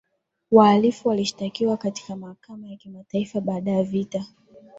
wahalifu 0.51 1.09
walishitakiwa 1.09 1.77
katika 1.77 2.15
mahakama 2.15 2.67
ya 2.67 2.77
kimataifa 2.77 3.41
baada 3.41 3.71
ya 3.71 3.83
vita 3.83 4.25